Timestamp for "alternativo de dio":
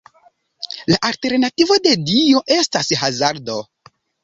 1.09-2.43